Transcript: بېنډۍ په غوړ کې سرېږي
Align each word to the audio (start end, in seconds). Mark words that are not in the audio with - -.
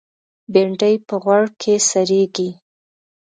بېنډۍ 0.53 0.95
په 1.07 1.15
غوړ 1.23 1.43
کې 1.61 1.73
سرېږي 1.89 2.49